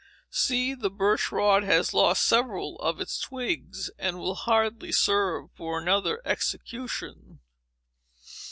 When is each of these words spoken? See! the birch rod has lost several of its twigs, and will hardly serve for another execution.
See! 0.31 0.73
the 0.73 0.89
birch 0.89 1.31
rod 1.31 1.63
has 1.63 1.93
lost 1.93 2.23
several 2.25 2.75
of 2.79 2.99
its 2.99 3.19
twigs, 3.19 3.89
and 3.99 4.17
will 4.17 4.33
hardly 4.33 4.91
serve 4.91 5.51
for 5.55 5.77
another 5.79 6.23
execution. 6.25 7.39